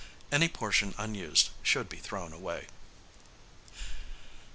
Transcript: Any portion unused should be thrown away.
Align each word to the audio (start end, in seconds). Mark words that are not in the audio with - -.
Any 0.31 0.47
portion 0.49 0.95
unused 0.97 1.51
should 1.61 1.87
be 1.87 1.97
thrown 1.97 2.33
away. 2.33 2.65